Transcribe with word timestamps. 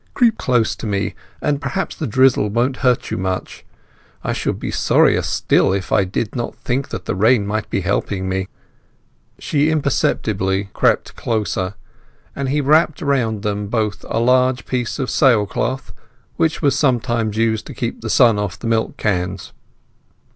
"Creep 0.15 0.39
close 0.39 0.75
to 0.77 0.87
me, 0.87 1.13
and 1.43 1.61
perhaps 1.61 1.95
the 1.95 2.07
drizzle 2.07 2.49
won't 2.49 2.77
hurt 2.77 3.11
you 3.11 3.17
much. 3.19 3.63
I 4.23 4.33
should 4.33 4.59
be 4.59 4.71
sorrier 4.71 5.21
still 5.21 5.73
if 5.73 5.91
I 5.91 6.05
did 6.05 6.35
not 6.35 6.55
think 6.55 6.89
that 6.89 7.05
the 7.05 7.13
rain 7.13 7.45
might 7.45 7.69
be 7.69 7.81
helping 7.81 8.27
me." 8.27 8.47
She 9.37 9.69
imperceptibly 9.69 10.69
crept 10.73 11.15
closer, 11.15 11.75
and 12.35 12.49
he 12.49 12.61
wrapped 12.61 13.03
round 13.03 13.43
them 13.43 13.67
both 13.67 14.03
a 14.09 14.19
large 14.19 14.65
piece 14.65 14.97
of 14.97 15.11
sail 15.11 15.45
cloth, 15.45 15.93
which 16.35 16.63
was 16.63 16.75
sometimes 16.75 17.37
used 17.37 17.67
to 17.67 17.75
keep 17.75 18.01
the 18.01 18.09
sun 18.09 18.39
off 18.39 18.57
the 18.57 18.65
milk 18.65 18.97
cans. 18.97 19.53